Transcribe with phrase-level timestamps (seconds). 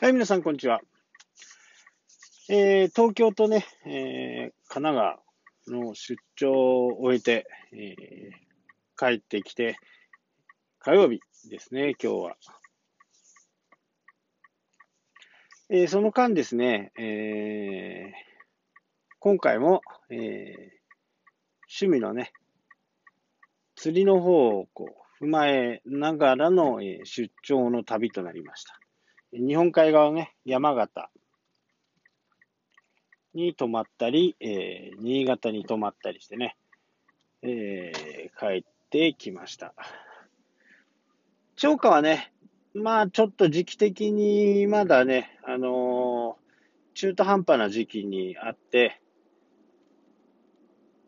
[0.00, 0.80] はい、皆さん、こんにちは。
[2.48, 4.94] えー、東京とね、えー、神奈
[5.66, 9.76] 川の出張を終えて、えー、帰ってきて、
[10.78, 11.18] 火曜日
[11.50, 12.36] ですね、今日は。
[15.68, 18.12] えー、その間ですね、えー、
[19.18, 19.80] 今回も、
[20.10, 20.16] えー、
[21.82, 22.30] 趣味のね、
[23.74, 28.78] 釣りの方をこう踏まえながらの、えー、出張の旅となりました。
[29.32, 31.10] 日本海側ね、山形
[33.34, 36.56] に泊まったり、えー、新潟に泊まったりしてね、
[37.42, 39.74] えー、帰ってきました。
[41.56, 42.32] 超過はね、
[42.72, 48.98] まあちょっと時期的にまだね、あのー、中途半端な時期にあって、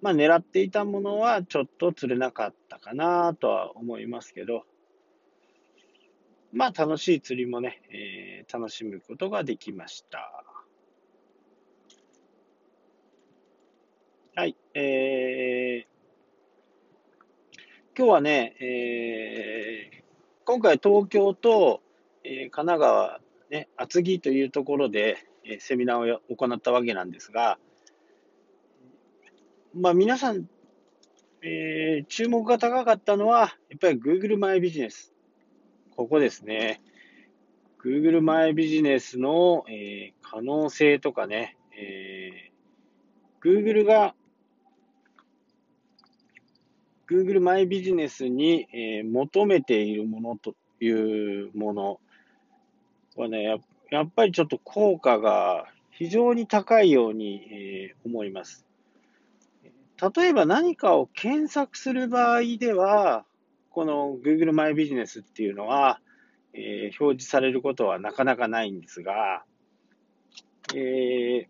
[0.02, 4.64] まあ狙っていたものはちょっと釣れなかったかなとは思いますけど、
[6.52, 10.44] まあ楽しい釣りもね、えー、楽しむことができました。
[14.34, 15.90] はい、えー、
[17.96, 20.02] 今日はね、えー、
[20.44, 21.82] 今回東京と、
[22.24, 27.58] えー、神奈川、ね、厚木というところで、えー、セミナーを行ったわけなんですが、
[29.74, 30.48] まあ皆さん、
[31.42, 35.09] えー、注目が高かったのは、やっぱり Google マイビジネス。
[35.96, 36.80] ここですね。
[37.82, 44.14] Google マイビジネスの、えー、可能性とかね、えー、Google が
[47.10, 52.00] Google マイビジネスに、えー、求めているものというもの
[53.16, 53.56] はねや、
[53.90, 58.64] やっぱりちょっと効果が非常に高いように、えー、思います。
[60.16, 63.24] 例えば何かを検索する場合では、
[63.80, 66.00] この Google マイビジネスっていうのは、
[66.52, 69.42] えー、表示されることはなかなかないんですが、
[70.74, 71.46] えー、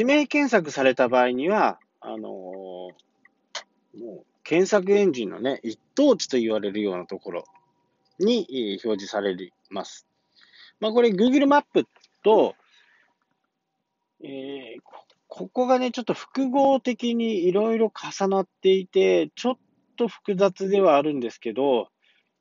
[0.00, 2.90] 指名検索された場合には、あのー、も
[3.94, 7.44] う検索エンジンのね、一等地と言われるようなところ
[8.18, 9.36] に、えー、表示され
[9.70, 10.08] ます。
[10.80, 11.86] まあ、これ Google マップ
[12.24, 12.56] と、
[14.24, 15.05] えー、
[15.36, 19.54] ここがね、ちょっと複合的にいろいろ重なっていて、ちょっ
[19.98, 21.90] と複雑ではあるんですけど、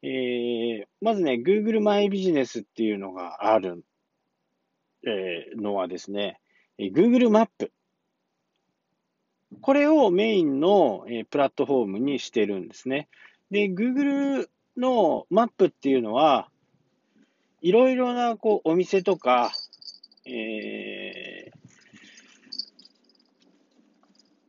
[0.01, 3.83] えー、まずね、Google マイビジネスっていうのがある、
[5.05, 6.39] えー、のはですね、
[6.79, 7.73] Google マップ。
[9.59, 13.09] これをメインの、えー、プラットフォームにしてるんですね。
[13.51, 16.49] で、Google のマップっていうのは、
[17.59, 19.51] いろいろなこうお店とか、
[20.25, 21.24] えー、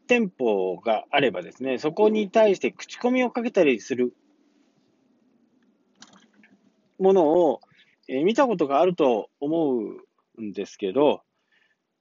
[0.07, 4.15] 店舗があればですね、そこに対して口コミをかけたりする
[6.99, 7.61] ものを、
[8.09, 9.79] えー、見たことがあると思
[10.39, 11.23] うんですけど、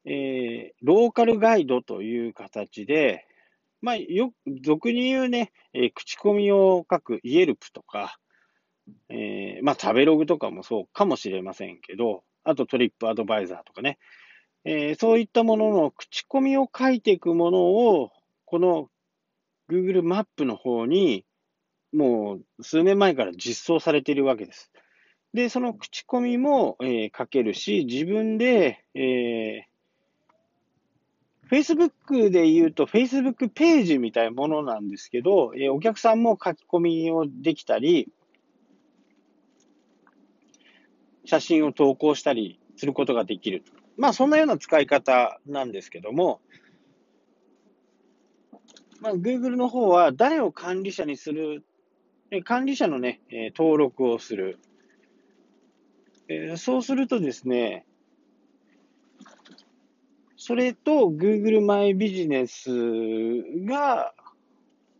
[0.05, 3.25] えー、ローカルガイドという形で、
[3.81, 4.33] まあ、よ、
[4.63, 8.17] 俗に言うね、えー、口コミを書くイエルプとか、
[9.09, 13.97] えー、まあ、食べログとかもそうかもしれませんけど、あとトリップアドバイザーとかね、
[14.65, 18.11] えー、そういったものの口コミを書いていくものを、
[18.45, 18.89] この
[19.69, 21.23] Google マップの方に、
[21.93, 24.71] もう数年前から実装されているわけです。
[25.33, 38.09] で、その口コミも、えー、書けるし、自分で、えー、Facebook で言うと Facebook ページみたいなものなんですけど、えー、お客さんも書き込みをできたり、
[41.23, 43.63] 写真を投稿したりすることができる。
[43.97, 46.41] まあ、そんなような使い方なんですけども、
[48.99, 51.63] まあ、Google の方は誰を管理者にする、
[52.43, 53.21] 管理者のね、
[53.57, 54.59] 登録をする。
[56.57, 57.85] そうするとですね、
[60.37, 62.69] それと Google マイビジネス
[63.65, 64.13] が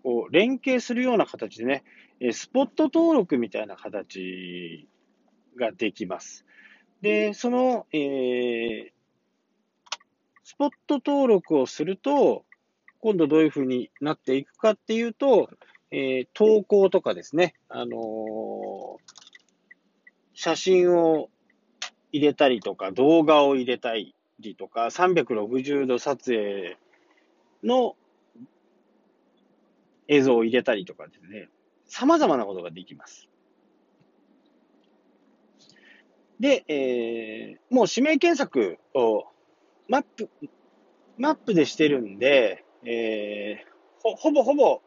[0.04, 1.84] こう連携するような形でね、
[2.32, 4.88] スポット登録みたいな形
[5.60, 6.46] ができます。
[7.02, 8.92] で、その、えー、
[10.44, 12.46] スポット登録をすると、
[13.00, 15.50] 今度どういうふうになっていくかっていうと、
[15.92, 18.98] えー、投稿とかですね、あのー、
[20.34, 21.30] 写真を
[22.12, 24.16] 入れたりとか、動画を入れたり
[24.58, 26.78] とか、360度撮影
[27.64, 27.96] の
[30.08, 31.50] 映像を入れたりとかですね、
[31.88, 33.30] 様々なことができます。
[36.40, 39.26] で、えー、もう指名検索を
[39.88, 40.30] マップ、
[41.18, 44.82] マップでしてるんで、えー、ほほぼほぼ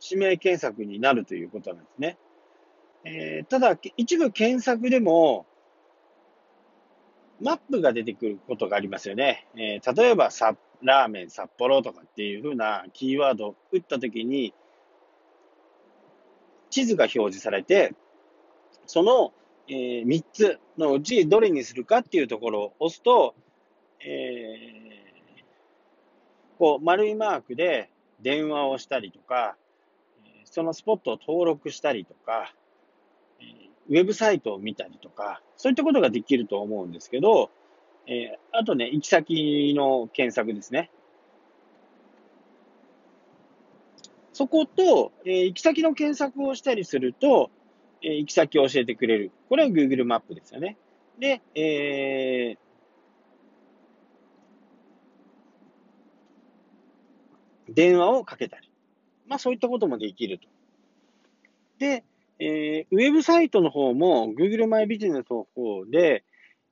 [0.00, 2.18] 指名検索になるということなんですね。
[3.04, 5.46] えー、ただ、一部検索でも、
[7.40, 9.46] マップが出てくることがありますよね。
[9.56, 14.54] えー、例えばさ、ラーメン札幌とかっていう風なキーワードを打ったときに、
[16.70, 17.94] 地図が表示されて、
[18.86, 19.32] その、
[19.68, 23.34] えー、3つのうちどれにするかっていうところを押すと、
[24.00, 27.90] えー、こう丸いマークで
[28.20, 29.56] 電話をしたりとか、
[30.44, 32.54] そのスポットを登録したりとか、
[33.88, 37.50] ウェブサイトを見たりとか、そういったことができると思うんですけど、
[38.06, 40.90] えー、あとね、行き先の検索ですね。
[44.32, 47.50] そこと、えー、行き先の検索をしたりすると、
[48.04, 49.32] え、行き先を教えてくれる。
[49.48, 50.76] これは Google マップですよね。
[51.18, 58.70] で、えー、電話をかけたり。
[59.26, 60.46] まあそういったこともできると。
[61.78, 62.04] で、
[62.38, 66.24] えー、ウェブサイトの方も Google マイビジネスの方で、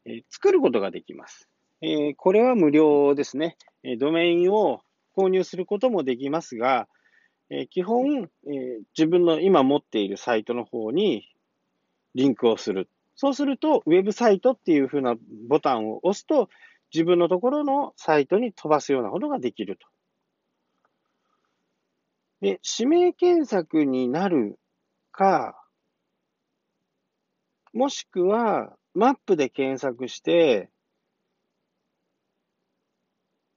[0.05, 1.49] えー、作ることができます。
[1.81, 3.57] えー、これは無料ですね。
[3.83, 4.83] えドメインを
[5.17, 6.89] 購入することもできますが、
[7.55, 11.29] え基本、え自分の今持っているサイトの方に
[12.15, 12.89] リンクをする。
[13.15, 15.17] そうすると、ウェブサイトっていう風な
[15.49, 16.49] ボタンを押すと、
[16.95, 19.87] 自分のところのサイトに飛ばすようなことができると。
[22.41, 24.59] で、指名検索になる
[25.11, 25.63] か、
[27.75, 30.71] もしくは、マップで検索して、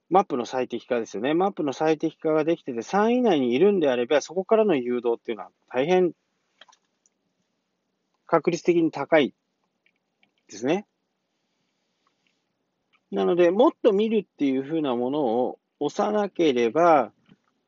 [0.09, 1.33] マップの最適化ですよね。
[1.33, 6.13] マップの最適化ができてて、3位以内にいるんであれば、そこからの誘導っていうのは大変
[8.27, 9.33] 確率的に高い
[10.49, 10.85] ですね。
[13.11, 17.11] なので、もっと見るっていうふうなものを押さなければ、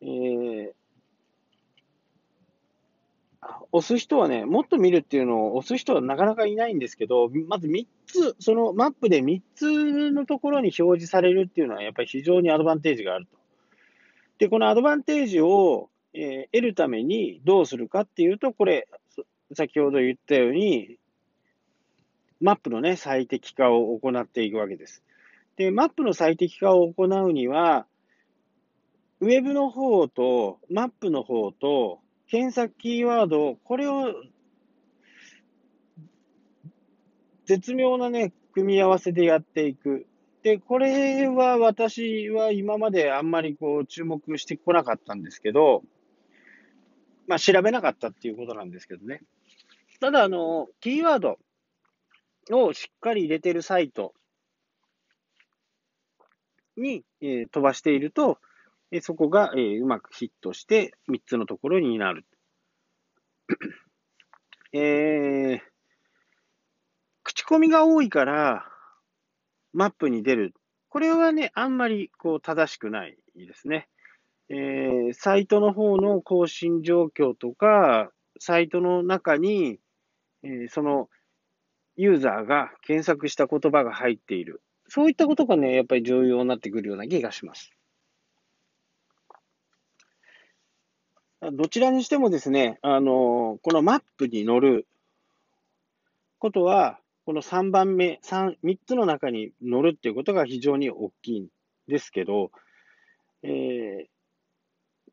[0.02, 0.72] えー、
[3.72, 13.38] 押す人はね、もっと見るっていうのを押す人はなかなかいないんですけど、まず3つ、そのマップで3つのところに表示されるっていうのは、やっぱり非常にアドバンテージがあると。
[14.40, 18.88] で、このアドバンテージを、えー、得るためにどうするかっていうと、これ、
[19.54, 20.98] 先ほど言ったように、
[22.40, 25.04] マップのね、最適化を行っていくわけです。
[25.56, 27.88] で、マップの最適化を行うには、
[29.20, 34.14] ウェブの方と、マップの方と、検索キーワード、これを
[37.46, 40.06] 絶妙なね、組み合わせでやっていく。
[40.44, 45.84] で、これは私は今まであんまりこう注目してこなかったんですけど、
[47.28, 49.22] まあ調べなかったっていうことなんですけどね。
[50.00, 51.40] ただ、あの、キーワード
[52.52, 54.14] をしっかり入れてるサイト
[56.76, 58.38] に、えー、飛ばしていると、
[58.92, 62.26] えそこが、えー、うまくヒットして3つのところになる。
[64.74, 65.62] えー、
[67.24, 68.66] 口コミが多いから、
[69.74, 70.54] マップに出る。
[70.90, 73.90] これはね、あんまりこう正しくないですね。
[74.50, 79.80] えー、サイトの方の更新状況とか、サイトの中に、
[80.44, 81.10] えー、その
[81.98, 84.62] ユーザーが検索した言葉が入っている。
[84.88, 87.77] そういったことがね、やっぱり重要になってくるような気がします。
[91.52, 94.88] どちらにしてもですね、あの、このマップに乗る
[96.40, 101.48] ことは、この3番目、3、3つの中に乗るっていうことが非常に大きいん
[101.88, 102.52] ですけど、
[103.44, 104.06] えー、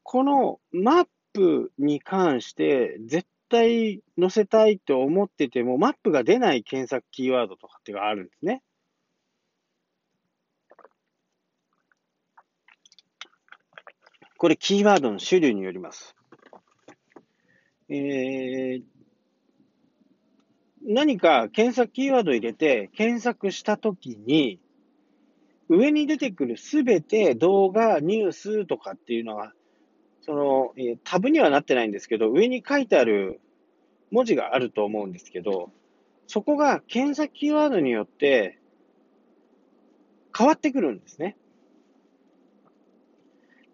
[0.03, 8.63] このマップに関して絶対載せたいと思ってても、マップが出ない検索キーワードとかっていうのがあるんですね。
[14.37, 16.15] これキーワードの種類によります。
[17.89, 18.83] えー、
[20.83, 24.61] 何か検索キーワード入れて検索したときに、
[25.69, 29.53] 上に出てくるすべて動画、ニュースとかっていうのは、
[30.21, 33.41] その、え、タブにはなってないんですけど、上に書いてある
[34.11, 35.71] 文字があると思うんですけど、
[36.27, 38.59] そこが検索キーワードによって
[40.37, 41.37] 変わってくるんですね。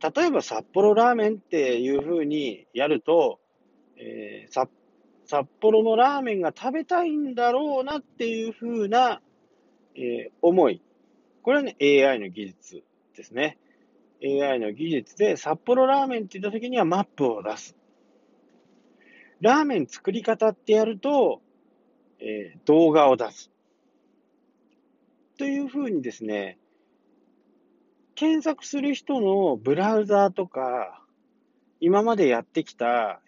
[0.02, 3.39] 例えば札幌ラーメンっていうふうにやると、
[4.02, 4.68] えー、
[5.26, 9.20] 札幌のラーメンが食べたいんだろうなっていうふうな、
[9.94, 10.80] えー、思い。
[11.42, 12.82] これはね、AI の技術
[13.14, 13.58] ですね。
[14.22, 17.76] AI の技術で札幌ラーメンって言った時にはマップを出す。
[19.40, 21.40] ラーメン作り方ってやると、
[22.18, 23.50] えー、動画を出す。
[25.38, 26.58] というふうにですね、
[28.14, 31.02] 検索する人のブラウザーとか、
[31.80, 33.22] 今までやってきた、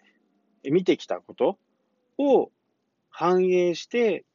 [0.71, 1.57] 見てきたこと
[2.17, 2.51] を
[3.09, 4.25] 反映して、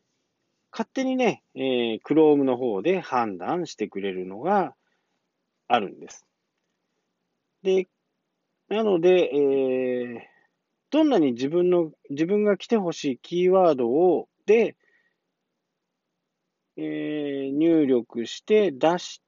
[0.71, 4.75] 勝手にね、えー、Chrome の方で判断してくれるのが
[5.67, 6.27] あるんです。
[7.63, 7.89] で、
[8.69, 10.21] なので、えー、
[10.91, 14.77] どんなに自分の、自分が来てほしいキーワードを、で、
[16.77, 19.23] えー、入力して出し、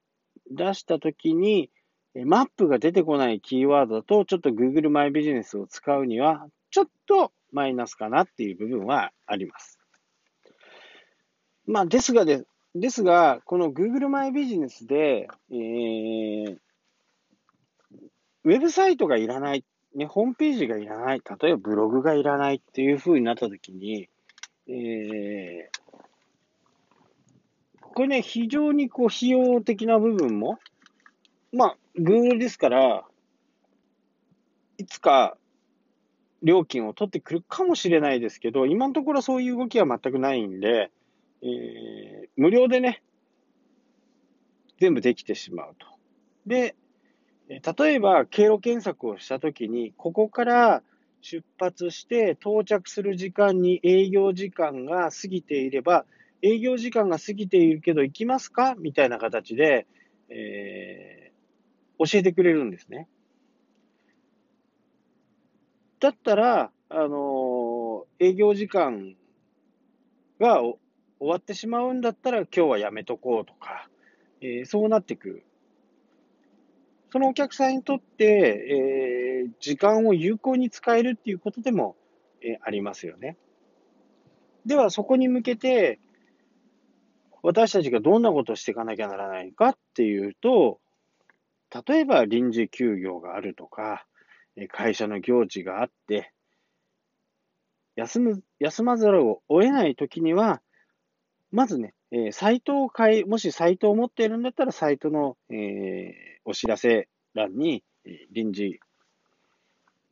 [0.51, 1.71] 出したときに、
[2.15, 9.79] マップが出てこないキーワードだと、ちょっと Google マイビジネスを使うには、ちょっとマイナスかなっていう部分はあります。
[11.67, 16.57] まあ、ですがで、ですが、この Google マイビジネスで、えー、
[18.45, 24.09] ウェブサイトがいらない、ね、ホームページがいらない、例えばブログがいらないっていう風になったときに、
[24.69, 25.81] えー、
[27.81, 30.59] これね、非常にこう、費用的な部分も、
[31.53, 33.05] まあ、Google ですから、
[34.79, 35.37] いつか
[36.43, 40.91] 料金を取ってくるかもしれないですけど、今のところそういう動きは全くないんで、
[41.43, 43.03] えー、無料でね、
[44.81, 45.87] 全部できてしまうと。
[46.47, 46.75] で、
[47.49, 50.83] 例えば経路検索をしたときに、ここから
[51.21, 56.07] 出発して到着する時間に営業時間が過ぎていれば、
[56.43, 58.75] 営業時間が過ぎているけど行きますか？
[58.79, 59.87] みたいな形で、
[60.31, 63.09] えー、教えてくれるんですね。
[66.01, 69.15] だったら、あのー、営業時間
[70.41, 70.79] が終
[71.21, 73.89] わってしまうんだったら今日はやめとこうとか、
[74.41, 75.45] えー、そうなってくる。
[77.13, 81.97] そのお客さんにとって、えー、時間を有効に使えるっていうことでも、
[82.41, 83.37] えー、ありますよね。
[84.65, 85.99] では、そこに向けて、
[87.43, 90.81] 私たちがどんなことをしていかなきゃならないかっていうと、
[91.87, 94.07] 例えば臨時休業があるとか、
[94.69, 96.33] 会社の行事があって、
[97.97, 100.63] 休む、休まざるを得ないときには、
[101.51, 107.85] まずね、え、サイトを変え、もしサイトを持っているんだったら、サイトの、え、お知らせ欄に、
[108.33, 108.81] 臨時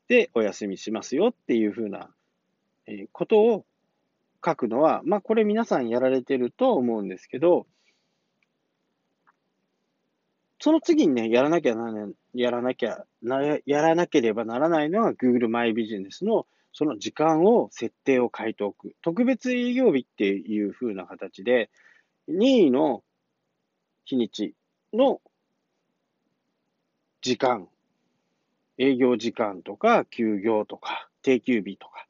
[0.08, 2.10] でお休みしますよっていうふうな、
[2.86, 3.66] え、ことを
[4.44, 7.66] 書くのは、まあ、これ皆さんやられてると思うんですけど、
[10.60, 18.94] その次にね、やらなきゃならない、やらなきゃな、やらなければならないのは Google マイビジネスのその時間を、設定を変えておく。
[19.02, 21.70] 特別営業日っていう風な形で、
[22.28, 23.02] 任意の
[24.04, 24.54] 日にち
[24.92, 25.20] の
[27.20, 27.68] 時間、
[28.78, 32.06] 営業時間とか、休業とか、定休日とか、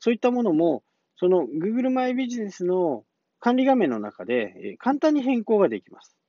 [0.00, 0.82] そういったものも、
[1.16, 3.04] その Google マイビジネスの
[3.38, 6.19] 管理画面の中で簡単に変更ができます。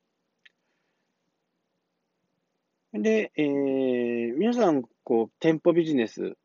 [2.94, 6.38] で、えー、皆さん、こう、店舗ビジネス、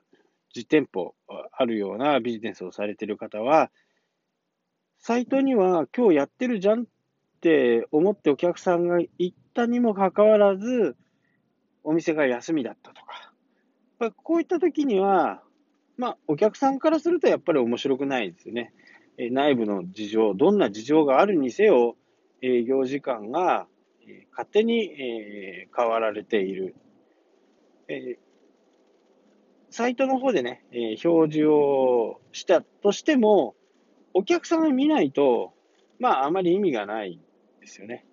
[0.54, 1.14] 実店舗
[1.52, 3.70] あるようなビジネスをされている方は、
[4.98, 6.84] サイトには今日やってるじゃんっ
[7.40, 10.96] て思ってお客さんが行ったにもかかわらず、
[11.82, 15.42] お店が休みだったとか、こういった時には、
[15.96, 18.72] まあ、お客さんからするとやっぱり面白くないですよね。
[19.18, 21.96] え内部の事情、どんな事情があるにせよ、
[22.42, 23.66] 営業時間が、
[24.06, 26.74] え勝手に、え変わられている。
[27.88, 28.18] え
[29.70, 33.54] サイトの方でね、え表示をしたとしても、
[34.14, 35.52] お客さんが見ないと、
[35.98, 37.20] まあ、あまり意味がない
[37.60, 38.06] ですよね。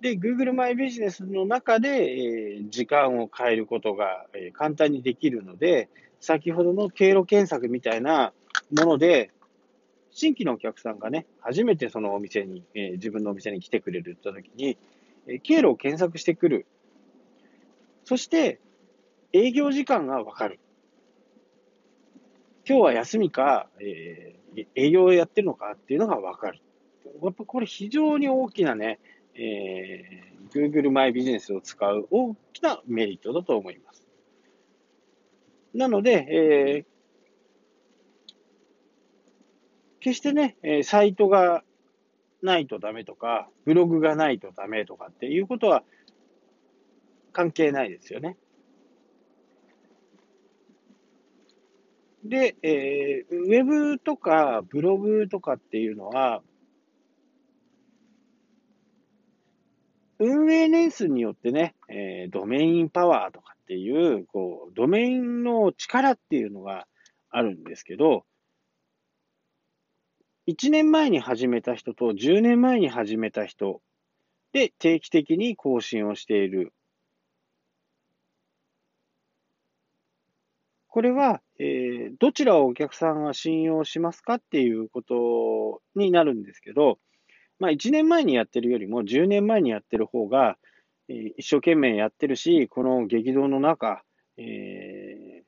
[0.00, 5.88] で、Google マイビジネスの中で、え時間を変えることが、え簡単にできるので、
[6.20, 8.32] 先ほどの経路検索みたいな
[8.70, 9.30] もので、
[10.10, 14.78] 新規のお客さんがね、初めてそのお店に、え、自分のお店に来てくれるって時に、
[15.42, 16.66] 経路を検索してくる。
[18.04, 18.60] そして、
[19.32, 20.60] 営業時間がわかる。
[22.68, 26.60] 今日は休みか、えー、営業をやってるのかっていうのがわかる。
[27.22, 28.98] やっぱこれ非常に大きなね、
[29.34, 34.06] えー、Google マイビジネスを使う大きなメリットだと思います。
[35.74, 36.84] なので、えー、
[40.00, 41.62] 決してね、サイトが
[42.46, 45.82] ないとダメとか、ブログがないとダメとかっていうことは
[47.32, 48.38] 関係ないですよね。
[52.24, 56.42] で、えー、ウェブとかブログとかっていうのは、
[60.18, 66.86] 運営年数によってね、えー、ドメインパワーとかっていう、こう、ドメインの力っていうのが
[67.30, 68.24] あるんですけど、
[70.48, 73.80] 1年前に始めた人と10年前に始めた人
[74.52, 76.72] で定期的に更新をしている。
[80.86, 86.98] これは、えー、どちらをお客さんが信用しますかっていうことになるんですけど、
[87.58, 90.56] まあ、1年前にやってるよりも10年前にやってる方が、
[91.08, 94.04] えー、一生懸命やってるし、この激動の中、
[94.38, 95.42] えー、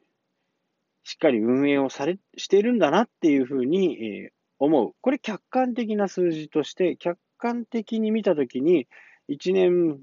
[1.04, 4.92] しっかり運営をされ、してるんだなっていうふうに、えー、思う。
[5.00, 8.88] これ客観的な数字として、客観的に見たときに、
[9.28, 10.00] 1年、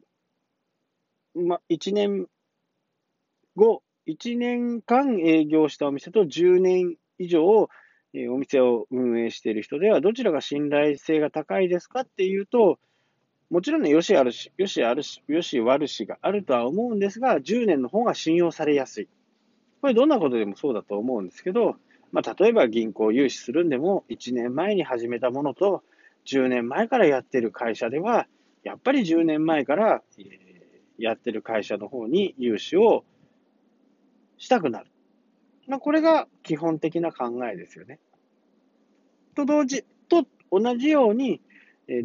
[1.36, 2.28] ま、1年
[3.56, 12.80] 後、1年間営業したお店と10年以上、お店を運営している人では、どちらが信頼性が高いですかっていうと、
[13.50, 19.10] もちろんね、よしあるし、よしあるし、よし悪しがあるとは思うんですが、10年の方が信用されやすい。
[19.82, 21.78] これどんなことでもそうだと思うんですけど、
[22.12, 25.84] まあ、例えば銀行融資するんでも、1年前に始めたものと、
[26.26, 28.28] 10年前からやってる会社では、
[28.64, 30.02] やっぱり10年前から、
[30.98, 33.04] やってる会社の方に融資を
[34.38, 34.88] したくなる。
[35.68, 38.00] まあ、これが基本的な考えですよね。
[39.36, 41.42] と同時、と同じように、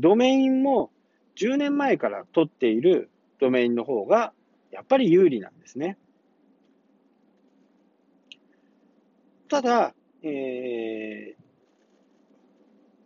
[0.01, 0.91] ドメインも
[1.37, 4.33] 10年前から取っているドメインの方が、
[4.71, 5.97] やっぱり有利なんですね。
[9.51, 11.35] ただ、え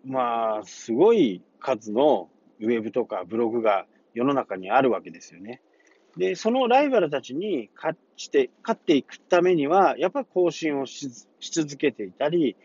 [0.06, 2.28] ー、まあ、すごい数の
[2.60, 5.62] ウェブとかブログが世の中にあるわけですよね。
[6.18, 11.08] で、そのライバルたちに勝して、勝っていくためには、やっぱり更新をし
[11.40, 12.56] 続けていたり、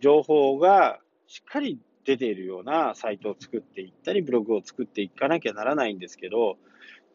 [0.00, 6.58] 情報がしっかり出ているようなサイトを作っていったり、ブログを作っていかなきゃならないんですけど、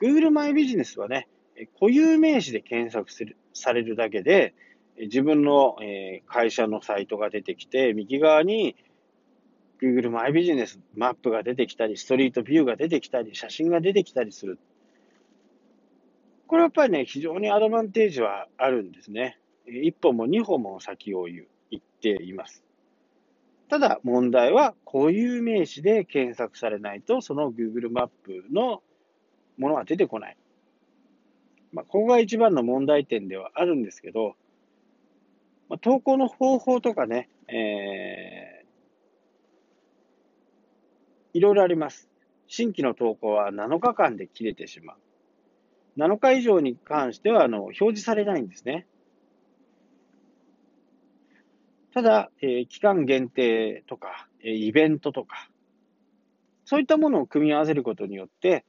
[0.02, 1.30] Google マイビジネスはね、
[1.80, 4.54] 固有名詞で検索するされるだけで、
[4.98, 5.78] 自分の、
[6.28, 8.76] 会社のサイトが出てきて、右側に
[9.82, 14.60] Google マイビジネスマップが出てきたり、ストリートビューが出てきたり、写真が出てきたりする。
[16.48, 19.40] これはやっぱりね、非常にアドバンテージはあるんですね。
[19.66, 22.64] 一歩も二歩も先を言う言っています。
[23.70, 28.84] ただ問題は固有名詞で検索されないと、その Google マップの
[29.58, 30.38] ものは出てこない。
[31.72, 34.36] まあ、ここが一番の問題点ではあるんですけど、
[35.72, 42.10] まあ、投稿の方法とかね、えー、いろいろあります。
[42.48, 44.98] 新規の投稿は7日間で切れてしまう。
[45.98, 48.86] 7日以上に関してはあの表示されないんですね。
[51.94, 55.50] ただ、えー、期間限定とか、えー、イベントとか、
[56.66, 58.66] そういったものを組み合わせることによって、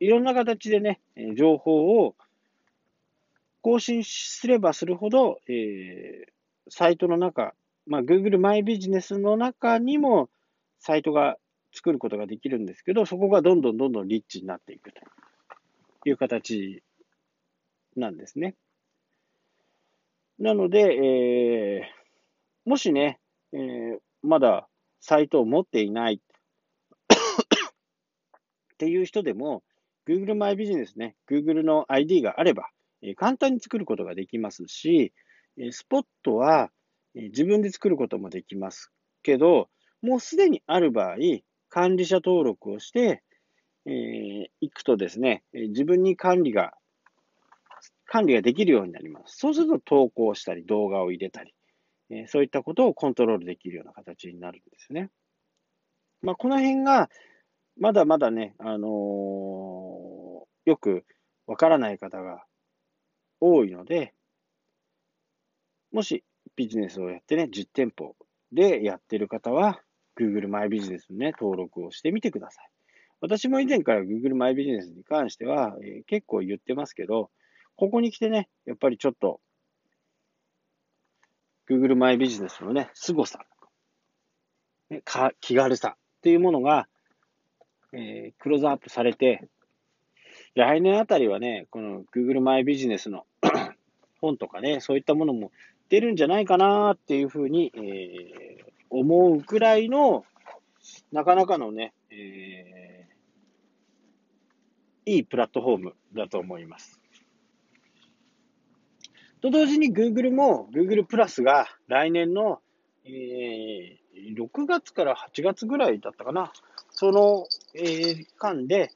[0.00, 1.00] いろんな形でね、
[1.36, 2.16] 情報を
[3.62, 6.24] 更新すればするほど、えー、
[6.68, 7.54] サイトの中、
[7.86, 10.28] まあ、Google マイビジネスの中にも
[10.80, 11.36] サイトが
[11.72, 15.00] 作ることができるんですけど、そこがどんどんどんどんリッチになっていくと
[16.08, 16.82] いう形
[17.96, 18.56] なんですね。
[20.38, 23.20] なので、えー、もしね、
[23.52, 24.68] えー、まだ
[25.00, 27.16] サイトを持っていない っ
[28.76, 29.62] ていう人でも、
[30.08, 32.70] Google マイビジネスね、Google の ID があれば、
[33.16, 35.12] 簡単に作ることができますし、
[35.70, 36.70] スポットは
[37.14, 38.90] 自分で作ることもできます
[39.22, 39.68] けど、
[40.00, 41.16] もうすでにある場合、
[41.68, 43.22] 管理者登録をして、
[43.86, 46.72] えー、行くとですね、自分に管理が、
[48.06, 49.36] 管理ができるようになります。
[49.38, 51.54] そうすると投稿したり、動画を入れたり、
[52.10, 55.10] えー、そういったことをコントロールできるような形になるんですね。
[56.20, 57.10] まあ、この辺が、
[57.78, 61.04] まだまだね、あのー、よく
[61.46, 62.44] わからない方が
[63.44, 64.14] 多いので、
[65.90, 66.22] もし
[66.54, 68.14] ビジネスをやってね、実店舗
[68.52, 69.80] でやってる方は、
[70.16, 72.70] Google マイビジネスにね、登録をしてみてください。
[73.20, 77.30] 私も以前から Google マイビジネスに関しては、えー、結構言ってますけど、
[77.74, 79.40] ここに来てね、やっぱりちょっと、
[81.68, 83.44] Google マイビジネスのね、凄さ、
[84.88, 86.86] ね、か気軽さっていうものが、
[87.92, 89.48] えー、クローズアップされて、
[90.54, 93.24] 来年あたりはね、この Google マイビジネスの
[94.20, 95.50] 本とかね、そういったものも
[95.88, 100.24] 出るんじゃないかなっていうふうに、えー、思うくらいの、
[101.10, 107.00] なかなかのね、えー、いいプラットフォームだと思います。
[109.40, 112.60] と同時に Google も Google プラスが来年の、
[113.04, 116.52] えー、6月から8月ぐらいだったかな。
[116.90, 118.92] その、えー、間で、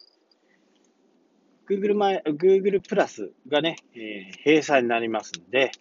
[1.68, 5.72] Google 前、Google プラスがね、えー、閉鎖になりますんで、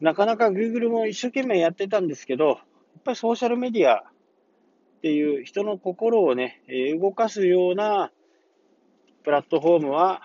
[0.00, 2.56] なかなか Google も一生懸命やってたんですけど、やっ
[3.04, 6.62] ぱりソーシャルメディアっていう人の心をね、
[7.00, 8.10] 動かすような
[9.22, 10.22] プラットフォームは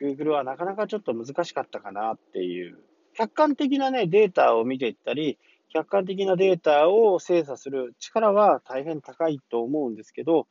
[0.00, 2.78] Google はなかなかちょっと難しかったかなっていう、
[3.14, 5.38] 客観的なね、データを見ていったり、
[5.72, 10.46] 客観的なデータを精査する力は大変高いと思うんですけど、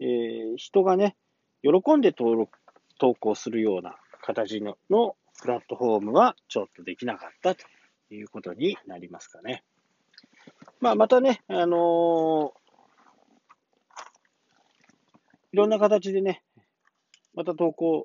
[0.00, 1.16] えー、人がね、
[1.62, 2.58] 喜んで登録、
[2.98, 7.64] 投稿するような形ののプラットフォームはちょっとできなかったと
[8.10, 9.62] いうことになりますかね。
[10.80, 12.50] まあ、またね、あのー、
[15.52, 16.42] いろんな形でね、
[17.34, 18.04] また投稿、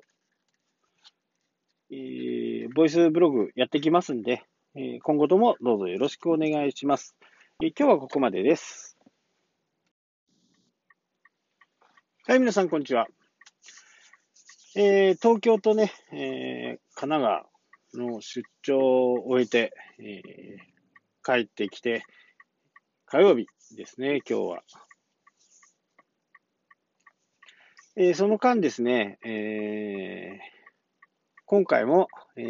[1.90, 4.42] えー、ボイスブログやってきますんで、
[4.74, 7.16] えー、今後ともどうぞよろしくお願いします。
[7.62, 8.85] えー、今日はここまでです。
[12.28, 13.06] はい、皆さん、こんにちは。
[14.74, 17.46] えー、東京とね、えー、神奈
[17.94, 22.02] 川の出張を終えて、えー、帰ってきて、
[23.04, 24.62] 火曜日ですね、今日は。
[27.94, 30.38] えー、その間ですね、えー、
[31.44, 32.44] 今回も、えー、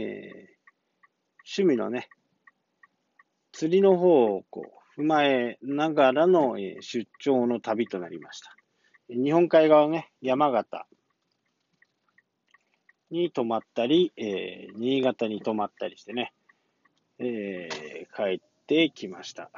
[1.54, 2.08] 趣味のね、
[3.52, 4.62] 釣りの方をこ
[4.96, 8.56] う踏まえながらの、えー、出張の旅となりました。
[9.08, 10.86] 日本海側ね、山形
[13.10, 16.32] に泊まったり、えー、新潟に泊まったりしてね、
[17.20, 19.50] えー、帰ってきました。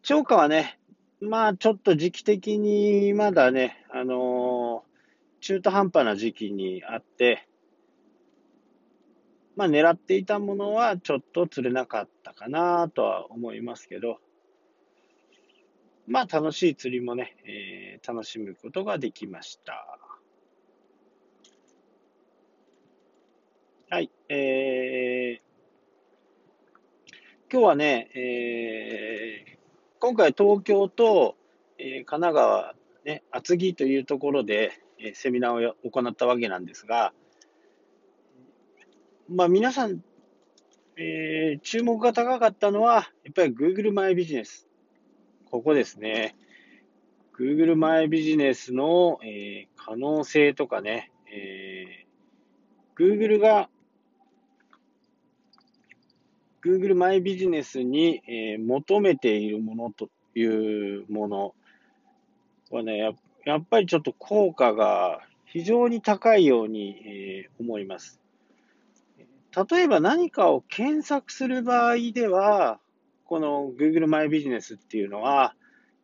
[0.00, 0.78] 超過はね、
[1.20, 7.46] まあ、ちょっと時期的にまだね、あのー、中途半端な時期にあって、
[9.54, 14.18] まあ、狙っていたものはちょっと釣れなかったかなとは思いますけど、
[16.06, 19.98] まあ、楽しい釣りもね、えー、楽しむことができました。
[23.90, 25.42] はい、えー、
[27.52, 29.56] 今日はね、えー、
[29.98, 31.36] 今回東京と、
[31.78, 37.12] えー、神奈川、ね、厚木というところで、えー、セミナーを行ったわけなんですが、
[39.28, 40.00] まあ皆さん、
[40.96, 44.65] えー、注目が高かったのは、やっぱり Google マイビジネス。
[45.50, 46.36] ここですね。
[47.38, 53.68] Google マイビジネスの、えー、可能性とかね、えー、Google が
[56.64, 61.54] Google マイビジネスに、えー、求めているものというもの
[62.70, 63.12] はねや、
[63.44, 68.20] やっぱりちょっと効果が非常に高いように、えー、思います。
[69.70, 72.80] 例えば何かを検索する場合では、
[73.26, 75.54] この Google マイビジネスっていうのは、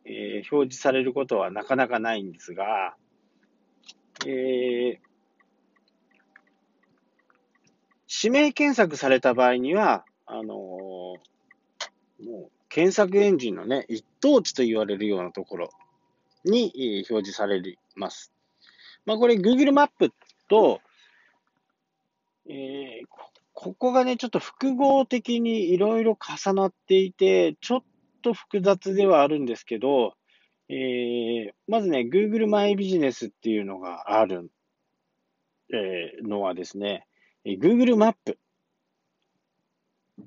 [0.05, 2.95] えー、表示されることはなかなかないんですが、
[4.25, 4.97] えー、
[8.25, 11.17] 指名検索された場合には、あのー、も
[12.19, 15.69] う検索エンジンのね、一等地と言われるようなところ
[16.43, 17.61] に表示され
[17.95, 18.33] ます。
[19.05, 20.11] まあ、これ Google マップ
[20.49, 20.81] と、
[22.47, 23.31] えー、こ
[23.63, 27.83] ここがね、ちょっと複合的にいろいろ重なっていて、ちょっ
[28.21, 30.15] と複雑ではあるんですけど、
[30.67, 34.51] えー、まずね、Google マイビジネスっていうのがある、
[35.73, 37.07] えー、のはですね、
[37.45, 38.37] Google マップ。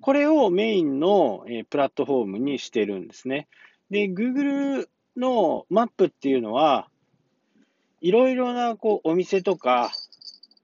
[0.01, 3.49] これをメインの、えプラットフォームにしてるんですね。
[3.91, 6.89] で、Google のマップっていうのは、
[8.01, 9.91] いろいろなこうお店とか、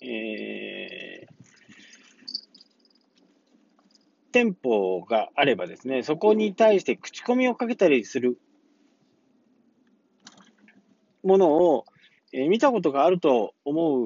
[0.00, 0.81] えー、
[4.32, 8.38] 店舗があればですね、そこに対して口コミをかけたりする
[11.22, 11.84] ものを、
[12.32, 14.02] えー、見たことがあると思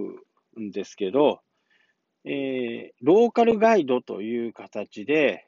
[0.57, 1.41] うんですけど、
[2.25, 5.47] えー、ローカルガイドという形で、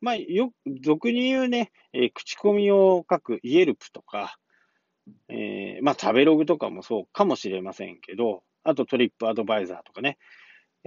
[0.00, 4.36] まあ、よ、俗に言うね、えー、口コミを書くイエルプとか、
[5.28, 10.18] えー、まあ、食べログとかもそうかもしれませんけど、あとトリップアドバイザーとかね、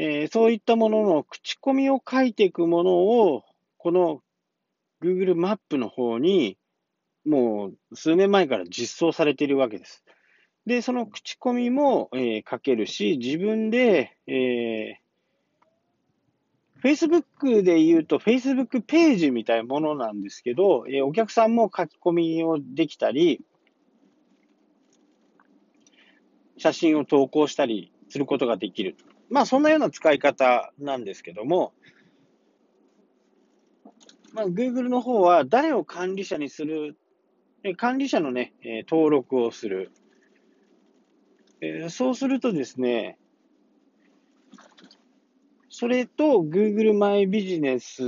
[0.02, 3.44] えー、そういったものの口コミを書いていくものを、
[3.78, 4.22] この
[5.04, 6.58] Google マップの方に、
[7.26, 10.06] もう数年前から実装されているわけです。
[10.66, 15.00] で、その口コミも、えー、書けるし、自分で、え
[16.82, 23.42] Facebook で言うと Facebook ページみたいなものなんですけど、えお客さんも書き込みをできたり、
[26.56, 28.96] 写真を投稿したりすることができる。
[29.30, 31.74] まあ、そんなような使い方なんですけども、
[34.34, 36.98] まあ、Google の方は誰を管理者にする、
[37.78, 38.54] 管理者のね、
[38.90, 39.92] 登録をする。
[41.90, 43.18] そうするとですね、
[45.70, 48.02] それと Google マイビジネス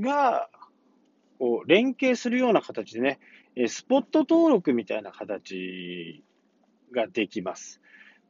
[0.00, 0.48] が
[1.38, 3.20] こう連携するような形でね、
[3.68, 6.24] スポット登録みたいな形
[6.94, 7.81] ができます。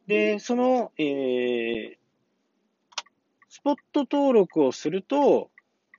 [0.07, 1.97] で、その、えー、
[3.49, 5.51] スポット登録をすると、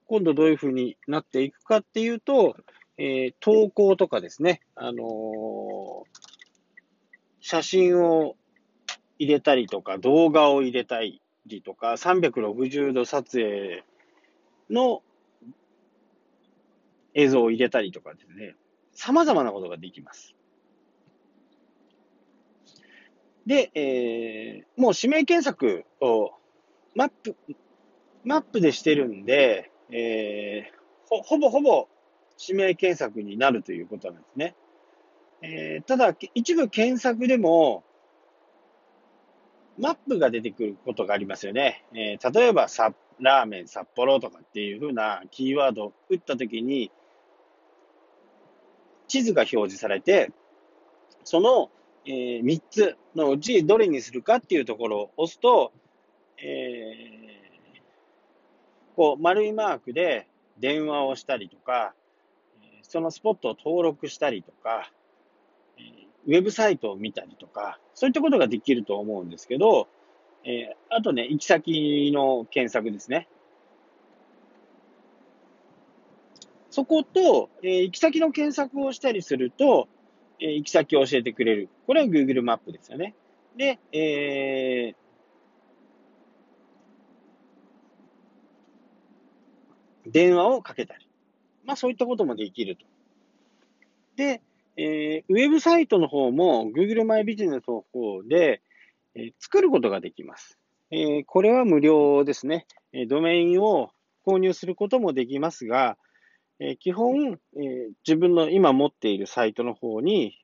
[0.06, 2.58] 今度どういうふうになっていくかっていうと、
[2.98, 6.04] えー、投稿とかですね、あの、
[7.40, 8.36] 写真を
[9.18, 11.22] 入れたりとか、動画を入れたり
[11.64, 13.84] とか、360度撮影
[14.70, 15.02] の
[17.14, 18.56] 映像を入れたりとかですね、
[18.94, 20.36] 様々なことができます。
[23.46, 26.32] で、えー、もう指名検索を
[26.96, 27.36] マップ、
[28.24, 31.88] マップでしてるんで、えー、ほほぼほぼ
[32.40, 34.56] 指名検索になるということなんですね。
[35.42, 37.84] えー、ただ、一部検索でも、
[39.78, 41.84] マップが出てくることがありますよね。
[41.94, 46.92] えー、例えばさ、ラーメン札幌とかっていうふうなキーワードを打ったときに、
[49.08, 50.32] 地図が表示されて、
[51.24, 51.70] その、
[52.06, 55.72] えー、3つのうちどれにするかっていうところを押すと、
[56.38, 60.28] えー、こう丸いマークで
[60.60, 61.94] 電話をしたりとか、
[62.82, 64.92] そのスポットを登録したりとか、
[66.26, 69.88] ウェブサイトを見たりとか、そういったことができると思うんですけど、
[70.46, 73.28] えー、あとね、行き先の検索ですね。
[76.70, 79.88] そこと、えー、行き先の検索をしたりすると、
[80.40, 81.70] えー、行き先を教えてくれる。
[81.88, 83.16] これは Google マップですよね。
[83.56, 91.08] で、えー、電話をかけたり。
[91.66, 92.86] まあそういったこともできると。
[94.16, 94.42] で、
[94.76, 98.62] えー、ウェブサイトの方も Google マイビジネスの方で、
[99.16, 100.58] えー、作ることができます。
[100.92, 102.66] えー、これは無料ですね。
[102.92, 103.90] えドメインを
[104.26, 105.98] 購入することもできますが、
[106.66, 110.42] え基本、え自分の今持っているサイトの方に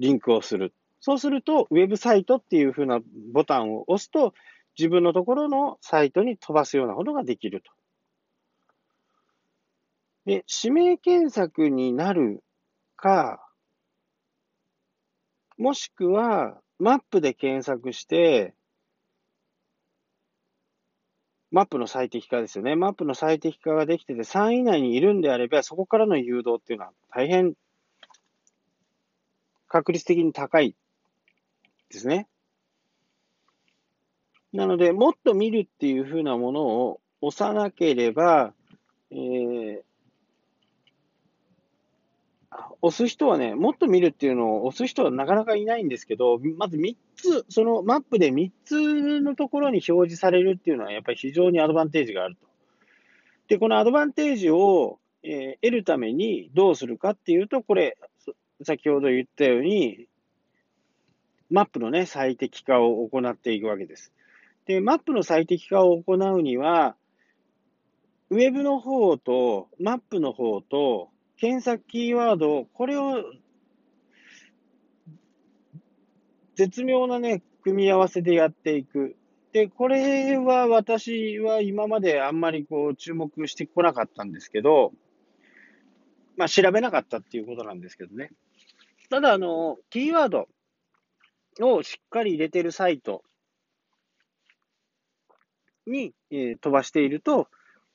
[0.00, 0.74] リンクをする。
[0.98, 2.98] そうすると、ウェブサイトっていう風な
[3.32, 4.34] ボタンを押すと、
[4.76, 7.70] 自分のところのサイトに飛ばすようなことができると。
[10.26, 12.42] で、指名検索になる
[12.96, 13.40] か、
[15.56, 18.54] もしくは、マップで検索して、
[21.50, 22.76] マップの最適化ですよね。
[22.76, 27.54] マップの最適化ができてて、3位以内にいるんであれば、そこからの誘導っていうのは大変
[29.68, 30.74] 確率的に高い
[31.90, 32.26] ですね。
[34.52, 38.52] なので、もっと見るっていうふうなものを押さなければ、
[39.10, 39.82] えー、
[42.80, 52.46] 押す人はね、もっと見るっていうのを押す人はなかなかいないんですけど、まず3つ、そのマップで3つのところに表示されるっていうのはやっぱり非常にアドバンテージがあると。
[53.48, 57.96] で、このアドバンテージを、えー、得るためにどうするかっていうと、これ、
[58.62, 60.06] 先ほど言ったように、
[61.50, 64.12] マップのね、最適化を行っていくわけです。
[64.66, 66.94] で、マップの最適化を行うには、
[68.30, 73.24] ウェブの方と、マップの方と、検索キーワード、これを
[76.56, 79.16] 絶妙なね、組み合わせでやっていく。
[79.52, 84.92] で、これは私は今まであんまりこう注目してこなかったんですけど、
[86.36, 88.32] まあ調べなかったっていうことなんですけどね。
[89.08, 90.48] ただ、あの、キーワード
[91.60, 93.22] をしっかり入れてるサイト
[95.86, 97.48] に、えー、飛ばしていると、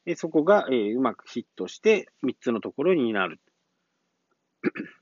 [0.06, 3.40] でそこが、えー、うまくヒットして3つのところになる。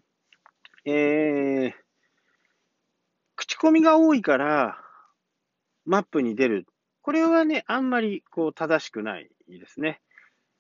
[0.86, 1.74] えー、
[3.36, 4.78] 口コミが多いから
[5.86, 6.68] マップに出る。
[7.02, 10.02] これはね、あんまりこう正しくないですね。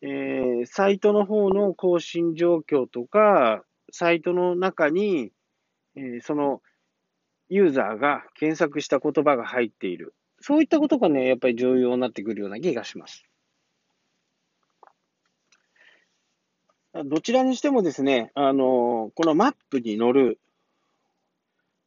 [0.02, 5.32] えー、サイトの方の更新状況とか、サイトの中に、
[5.96, 6.62] えー、その
[7.50, 10.16] ユーザーが検索した言葉が入っている。
[10.40, 13.26] そういったことがね、やっぱり重要になってくるような気がします。
[16.94, 20.42] どちらにしてもですね、あの、このマップに乗る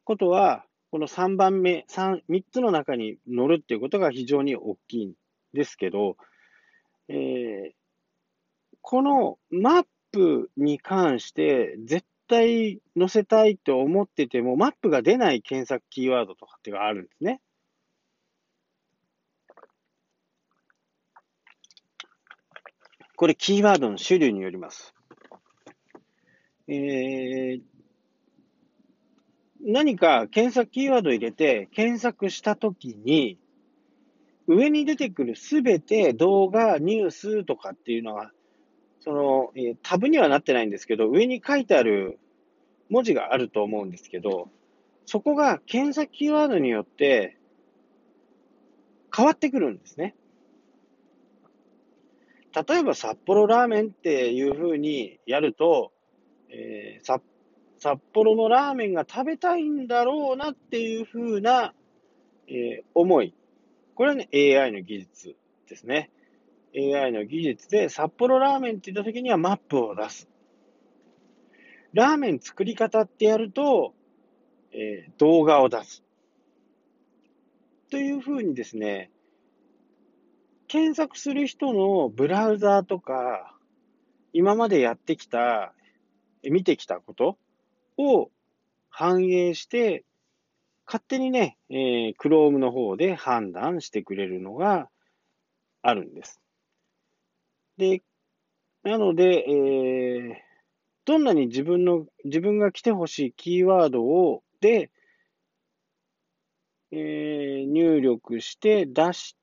[0.04, 5.14] ことは、この3番目、3、3つの中に乗るっていうことが非常に大きいん
[5.52, 6.16] ですけど、
[7.08, 7.72] えー、
[8.80, 17.42] このマップに関して絶対載せたいと思ってても、マップが出ない検索キーワードとかっていうのがあるんですね。
[23.16, 24.93] これキーワードの種類によります。
[26.66, 27.60] えー、
[29.60, 33.38] 何か検索キーワード入れて検索したときに、
[34.46, 38.30] 上に出てくるすべて動画、ニュースとかっていうのは、
[39.00, 42.18] その、えー、タブにはなってないんですけど、上に書いてある
[42.90, 44.50] 文字があると思うんですけど、
[45.06, 47.36] そこが検索キーワードによって
[49.14, 50.14] 変わってくるんですね。
[52.54, 55.92] 例えば札幌ラーメンっていうふうにやると、
[56.56, 57.20] えー、
[57.78, 61.74] 札幌のラーメンが食べたいんだろうなっていうふうな、
[62.46, 63.34] えー、思い。
[63.96, 65.36] これはね、AI の技術
[65.68, 66.10] ですね。
[66.76, 70.28] AI の技術で札幌ラーメンって言った時にはマップを出す。
[71.92, 73.94] ラーメン作り方ってやると、
[74.72, 76.04] えー、動画を出す。
[77.90, 79.10] というふうにですね、
[80.66, 83.56] 検索する人のブラウザーとか、
[84.32, 85.72] 今までやってきた、
[86.50, 87.38] 見てきたこと
[87.96, 88.30] を
[88.90, 90.04] 反映して、
[90.86, 94.88] 勝手にね、えー、Chrome の方で判断してくれるのが
[95.82, 96.40] あるんです。
[97.76, 98.02] で、
[98.82, 100.34] なので、えー、
[101.06, 104.90] どんなに自分の、自分が来てほしいキーワードを、で、
[106.92, 109.36] えー、入力して出し、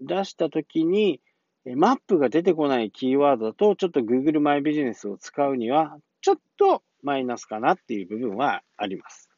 [0.00, 1.20] 出したときに、
[1.64, 9.28] マップが出てこないキーワードだと、ちょっと Google マイビジネスを使うには、ちょっとマイナスかなっていう部分はあります。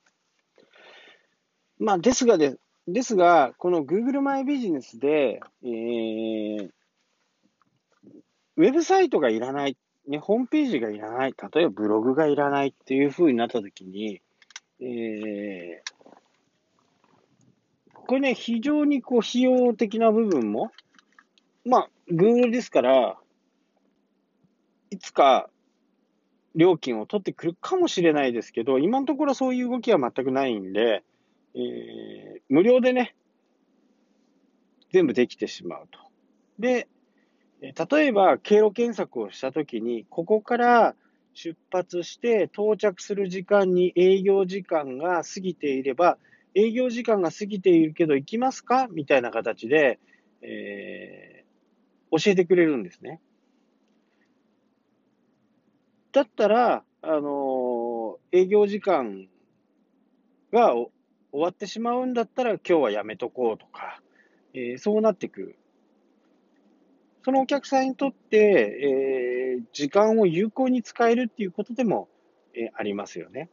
[1.78, 6.70] まあ、ですがで、ですが、この Google マイビジネスで、えー、
[8.56, 14.20] ウェブサイトがいらない、ね、ホームページがいらない、例えばブログがいらないっていう風になったときに、
[14.80, 15.94] えー、
[18.06, 20.70] これね、非常にこう、費用的な部分も、
[21.64, 23.16] まあ、Google ですから、
[24.90, 25.48] いつか
[26.54, 31.02] 料金を取ってくるかもしれないですけど、今のところそういう動きは全くないんで、
[31.54, 33.14] えー、無料でね、
[34.92, 35.98] 全部できてしまうと。
[36.58, 36.88] で、
[37.60, 40.94] 例えば、経路検索をしたときに、ここから
[41.32, 46.18] 出発して到着する時間に営業時間が過ぎていれば、
[46.54, 48.86] 営業時間が過ぎているけど行きますか？
[48.88, 49.98] みたいな形で、
[50.42, 53.20] えー、教えてくれるんですね。
[56.14, 59.26] だったら、あのー、営業時間
[60.52, 60.90] が終
[61.32, 64.00] わってしまうんだったら今日はやめとこうとか、
[64.54, 65.58] えー、そうなってくる。
[67.24, 72.08] そのお客さんにとって、えー、時間を有効に使えるっていうことでも、
[72.54, 73.50] えー、ありますよね。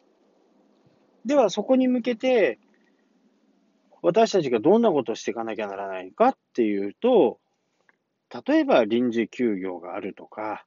[1.25, 2.59] では、そこに向けて、
[4.03, 7.39] 私たちがどんなことをしていかなきゃならないかっていうと、
[8.45, 10.65] 例えば臨時休業があるとか、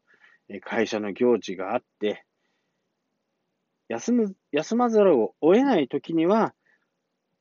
[0.62, 2.24] 会社の行事があって、
[3.88, 6.54] 休む、休まざるを得ないときには、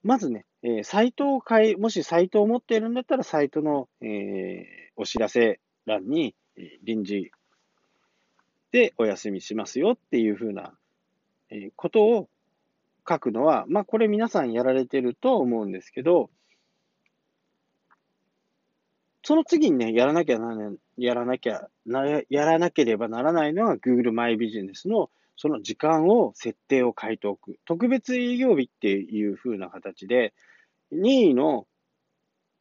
[0.04, 6.36] まずね、えー、サイトを変え、もしサイトを持っているんだったら、サイトの、えー、お知らせ欄に、
[6.84, 7.32] 臨時
[8.72, 10.74] でお休みしますよっていうふうな、
[11.50, 12.30] えことを
[13.08, 16.30] 書くのは、まあこれ皆さんやられてると思うんですけど、
[19.24, 27.58] その次にね、やらなきゃならない、やらなきゃな、やらなければならないのは Google マイビジネスのその時間を、設定を変えておく。
[27.66, 30.34] 特別営業日っていう風な形で、
[30.92, 31.68] 任意の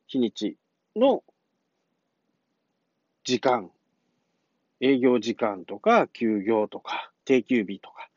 [0.06, 0.56] 日にち
[0.96, 1.22] の
[3.24, 3.70] 時間、
[4.80, 8.08] 営業時間とか、休業とか、定休日とか、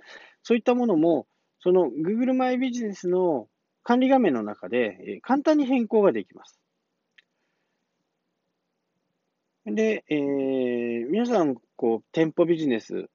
[0.43, 1.27] そういったものも、
[1.59, 3.47] その Google マイビジネスの
[3.83, 6.59] 管理画面の中で簡単に変更ができます。
[9.65, 13.09] で、えー、皆さん、こう、店舗ビジネス、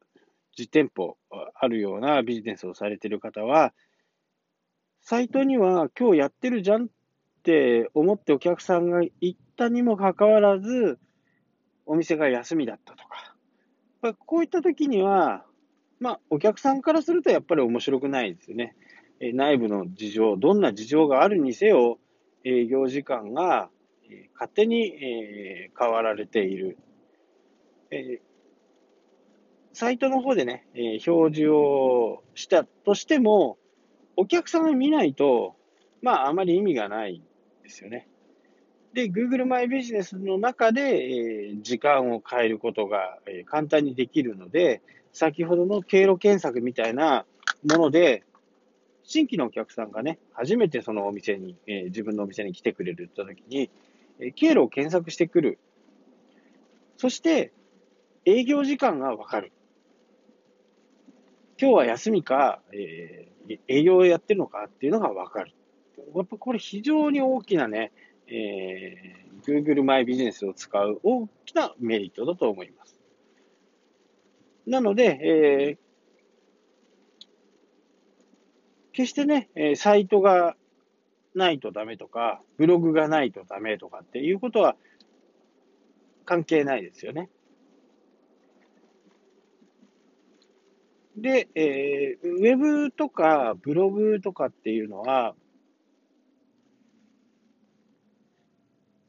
[0.58, 1.16] 実店舗
[1.54, 3.72] あるようなビジネスをされている方は、
[5.00, 6.88] サイトには今日やってるじゃんっ
[7.44, 10.98] て思ってお客さんが行ったにもかかわらず、
[11.86, 15.44] お店が休みだったとか、こういった時には、
[16.00, 18.74] まあ、お客さんからするとやっぱり面白くないですよね。
[19.20, 22.00] 内部の事情、どんな事情があるにせよ、
[22.42, 23.70] 営業時間が
[24.34, 26.78] 勝手に、え変わられている。
[27.90, 28.20] え
[29.72, 33.58] サイトの方でね、え表示をしたとしても、
[34.16, 35.56] お客さんが見ないと、
[36.02, 37.22] まあ、あまり意味がない
[37.62, 38.08] ですよね。
[38.92, 44.82] で、Google マイビジネスの中で、え時間を変えることが、え簡単にできるので、
[45.12, 47.24] 先ほどの経路検索みたいな
[47.70, 48.24] もので、
[49.04, 53.70] 新規のお客さんがね、初めてそのお店に、え自分のお店に来てくれるって言った時に、
[54.34, 55.58] 経路を検索してくる。
[56.96, 57.52] そして、
[58.24, 59.52] 営業時間がわかる。
[61.60, 65.52] 今日は休みか、えー、営業をやってるのかっていうのがわかる。
[66.14, 67.92] やっぱこれ非常に大きなね、
[68.26, 72.96] えー、Google マイビジネスを使う大きなメリットだと思います。
[74.66, 75.78] なので、えー、
[78.92, 80.56] 決してね、サイトが
[81.34, 84.76] ないとダメとか、ブログがないとダメとかっていうことは
[86.24, 87.30] 関係ないですよね。
[91.16, 95.34] で、えー、ウェブとかブログとかっていうのは、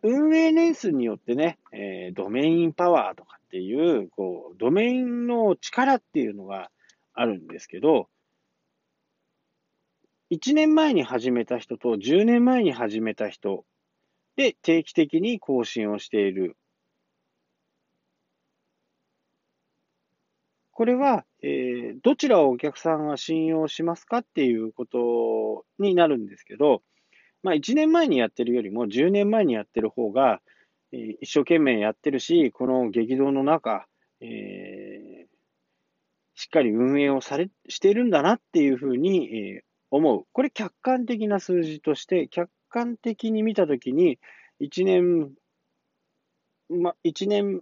[0.04, 6.72] 運営年数によってね、えー、ドメインパワーとかっていう、こう、ドメインの力っていうのが
[7.14, 8.10] あるんですけど、
[10.32, 13.66] 1年前に始めた人と10年前に始めた人
[14.38, 16.56] で定期的に更新をしている。
[20.72, 26.82] これは、えー、どちらをお客さんが信用しますかっていうことになるんですけど、
[27.44, 30.40] まあ1年前にやってるよりも10年前にやってる方が、
[30.94, 33.86] えー、一生懸命やってるし、この激動の中、
[34.22, 35.26] えー、
[36.36, 40.26] しっかり運営をされ、しているんだなっていうふうに、えー、思う。
[40.34, 44.20] これ客観的な数字として、客観的に見たときに、
[44.60, 45.34] 1年、
[46.70, 47.62] ま、1年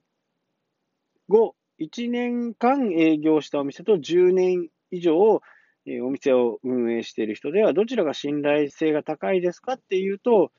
[1.28, 5.42] 後、1年間営業したお店と10年以上、
[5.86, 10.52] えお店を運営している人では、どちらが信頼性が高いですかっていうと、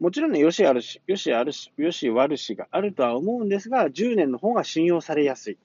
[0.00, 5.58] もちろんね、よしあるし、よしあるし、よし悪しがあるとは思うんですが、10年の方が信用されやすい。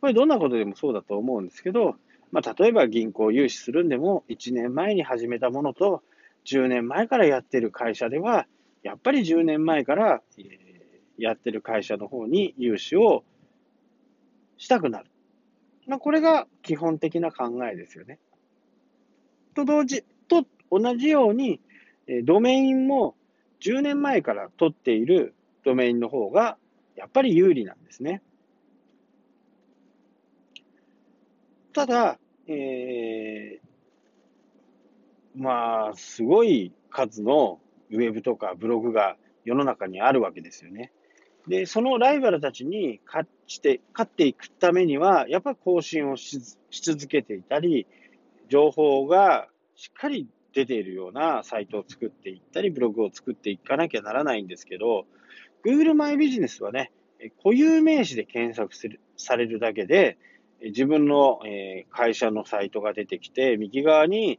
[0.00, 1.96] これどんなことでもそうだと思うんですけど、
[2.32, 6.02] まあ、例えば銀行融資するんでも、1年前に始めたものと、
[6.44, 8.46] 10年前からやってる会社では、
[8.82, 10.22] やっぱり10年前から、
[11.18, 13.24] やってる会社の方に融資を
[14.58, 15.06] したくなる。
[15.86, 18.18] まあ、これが基本的な考えですよね。
[19.54, 21.60] と同時、と同じように、
[22.24, 23.16] ドメインも
[23.60, 26.56] 10年前から取っているドメインの方が
[26.96, 28.22] やっぱり有利なんですね。
[31.76, 32.18] ただ、
[32.48, 37.60] えー、まあ、すごい数の
[37.90, 40.90] ウェブとかブログが世の中にあるわけですよね。
[41.46, 46.40] で、そのライバルたちに勝して、勝っていくためには、やっぱり更新をし
[46.80, 47.86] 続けていたり、
[48.48, 55.04] 情報がしっかり出ているようなサイトを作っていったり、ブログを作っていかなきゃならないんですけど、
[55.62, 56.90] Google マイビジネスはね、
[57.44, 60.16] 固有名詞で検索するされるだけで、
[60.62, 61.40] 自分の、
[61.90, 64.38] 会社のサイトが出てきて、右側に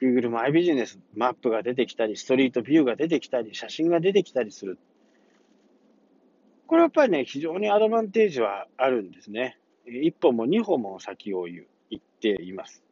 [0.00, 4.78] Google マイビジネスマップが出てきたり、ストリートビューが出てきたり、写真が出てきたりする。
[6.66, 9.58] これやっぱりね、非常にアドバンテージはあるんですね。
[9.86, 12.82] 一歩も二歩も先を言っています。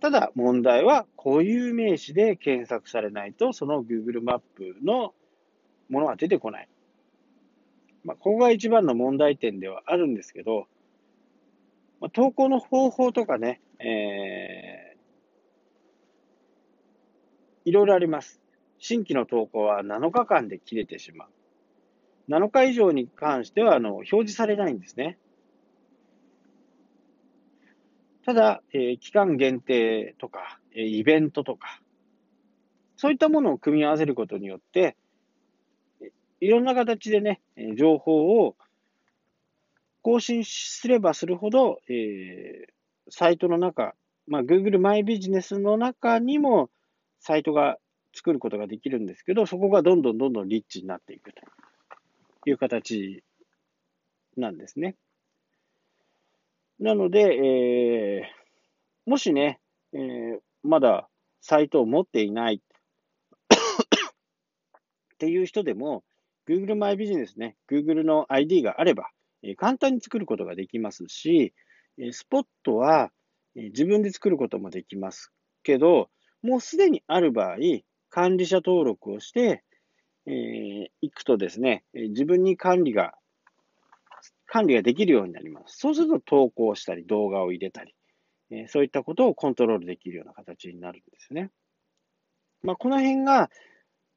[0.00, 5.14] ただ問題は固有名詞で検索されないと、その Google マップの
[5.88, 6.68] ものは出てこない。
[8.04, 10.66] まあ、ここが一番の問題点ではあるんですけど、
[12.04, 18.42] まあ、投稿の方法とかね、えー、いろいろあります。
[18.78, 21.28] 新規の投稿は7日間で切れてしまう。
[22.28, 25.16] 7日以上に関してはあの表示されないんですね。
[28.26, 31.80] ただ、えー、期間限定とか、えー、イベントとか、
[32.96, 34.98] そういったものを組み合わせることによって、
[36.42, 37.40] いろんな形でね、
[37.78, 38.56] 情報を
[40.04, 42.72] 更新すればするほど、えー、
[43.08, 43.94] サイトの中、
[44.26, 46.68] まあ、Google マイビジネスの中にも
[47.20, 47.78] サイトが
[48.14, 51.40] 作ることができるんですけど、そこがどんどんどんどんリッチになっていくと
[52.44, 53.24] いう形
[54.36, 54.94] なんですね。
[56.78, 59.58] なので、えー、もしね、
[59.94, 61.08] えー、まだ
[61.40, 62.62] サイトを持っていない っ
[65.16, 66.04] ていう人でも、
[66.46, 69.13] Google マイビジネスね、Google の ID があれば、
[69.56, 71.52] 簡単に作ることができますし、
[72.12, 73.10] スポットは
[73.54, 75.30] 自分で作ることもできます
[75.62, 76.08] けど、
[76.42, 77.56] もうすでにある場合、
[78.10, 79.62] 管理者登録をして、
[80.26, 83.14] えー、いくとですね、自分に管理が、
[84.46, 85.78] 管理ができるようになります。
[85.78, 87.94] そうすると投稿したり、動画を入れたり、
[88.50, 91.50] えー、そういったことをコントロールできるような形になるんですね。
[92.62, 93.50] まあ、この辺が、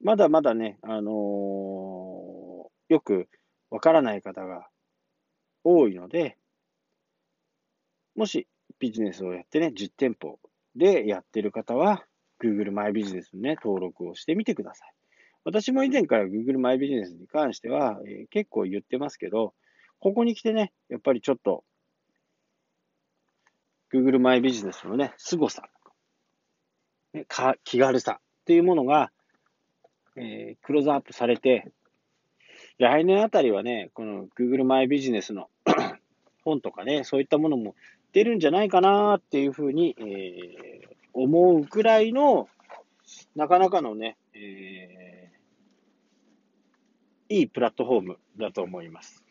[0.02, 3.28] まだまだね、あのー、よく
[3.70, 4.68] わからない方が
[5.70, 6.38] 多いので、
[8.16, 8.48] もし
[8.80, 10.40] ビジネスをやってね、実店舗
[10.78, 12.06] でやってる方は、
[12.42, 14.94] Google マイビジネスにね、登録をしてみてください。
[15.44, 19.54] 私も以前から Google マイビジネスに関しては、えー、結構言ってますけど、
[20.00, 21.66] ここに来てね、やっぱりちょっと、
[23.94, 25.64] Google マイビジネスのね、凄さ、
[27.14, 29.12] ね、か気軽さっていうものが、
[30.16, 31.72] えー、クローズアップされて、
[32.80, 35.50] 来年あたりはね、この Google マイビジネスの
[36.48, 37.76] 本とかね、そういったものも
[38.14, 42.48] 出るんじゃないかなっていうふうに、えー、思うくらいの、
[43.36, 49.24] なかなかのね、えー、いいプラットフォームだと思います。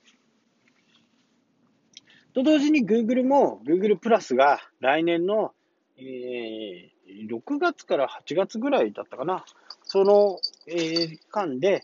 [2.34, 5.54] と同時に Google も Google プラスが来年の、
[5.96, 9.46] えー、6月から8月ぐらいだったかな。
[9.84, 11.82] その、えー、間で、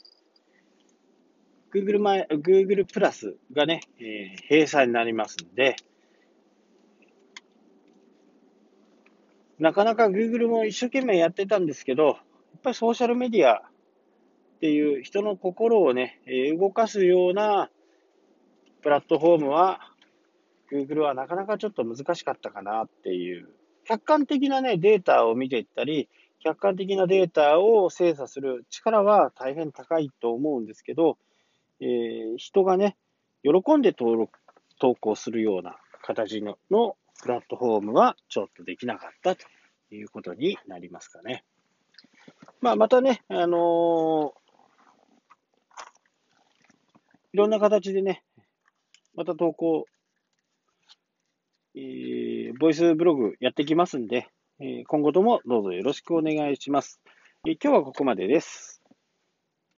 [1.72, 5.76] Google 前、Google プラスがね、えー、閉鎖になりますんで、
[9.58, 12.16] なかなか Google も一生懸命やってたんですけど、やっ
[12.62, 13.60] ぱりソーシャルメディアっ
[14.60, 16.20] ていう人の心をね、
[16.58, 17.70] 動かすような
[18.82, 19.80] プラットフォームは、
[20.70, 23.48] Google はなかなかちょっと難しかったかなっていう、
[23.84, 26.08] 客観的なね、データを見ていったり、
[26.40, 31.16] 客観的なデータを精査する力は大変高いと思うんですけど、
[31.82, 32.96] えー、人がね、
[33.42, 34.38] 喜んで登録、
[34.78, 39.44] 投稿するような形ののプラットフォームはちょっとできなかったと
[39.90, 41.44] いうことになりますかね。
[42.60, 44.30] まあ、またね、あのー、
[47.32, 48.22] いろんな形でね、
[49.16, 49.86] また投稿、
[51.74, 54.28] えー、ボイスブログやってきますんで、
[54.60, 57.00] えー、今後ともどうぞよろしくお願いします。
[57.44, 58.71] えー、今日はここまでです。